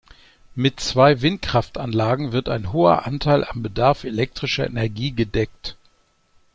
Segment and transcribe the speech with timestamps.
[0.55, 5.77] Mit zwei Windkraftanlagen wird ein hoher Anteil am Bedarf elektrischer Energie gedeckt.